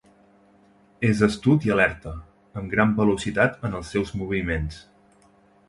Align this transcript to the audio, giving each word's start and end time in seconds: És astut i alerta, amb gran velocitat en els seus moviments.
És 1.09 1.21
astut 1.27 1.67
i 1.67 1.73
alerta, 1.75 2.15
amb 2.61 2.73
gran 2.73 2.97
velocitat 3.03 3.63
en 3.71 3.79
els 3.81 3.95
seus 3.97 4.17
moviments. 4.25 4.83